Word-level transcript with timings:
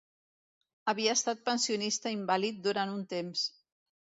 Havia 0.93 1.13
estat 1.17 1.43
pensionista 1.49 2.15
invàlid 2.17 2.59
durant 2.67 2.95
un 2.99 3.05
temps. 3.17 3.45